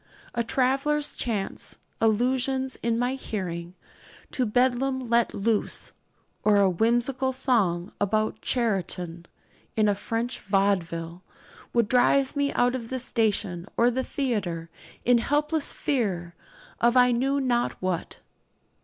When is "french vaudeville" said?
9.93-11.21